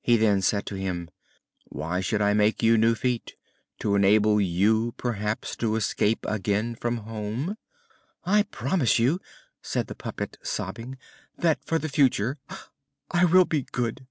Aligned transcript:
He 0.00 0.16
then 0.16 0.42
said 0.42 0.66
to 0.66 0.74
him: 0.74 1.10
"Why 1.66 2.00
should 2.00 2.20
I 2.20 2.34
make 2.34 2.60
you 2.60 2.76
new 2.76 2.96
feet? 2.96 3.36
To 3.78 3.94
enable 3.94 4.40
you, 4.40 4.94
perhaps, 4.96 5.54
to 5.58 5.76
escape 5.76 6.26
again 6.26 6.74
from 6.74 6.96
home?" 7.06 7.56
"I 8.24 8.42
promise 8.42 8.98
you," 8.98 9.20
said 9.62 9.86
the 9.86 9.94
puppet, 9.94 10.38
sobbing, 10.42 10.98
"that 11.38 11.64
for 11.64 11.78
the 11.78 11.88
future 11.88 12.36
I 13.12 13.24
will 13.24 13.44
be 13.44 13.62
good." 13.62 14.08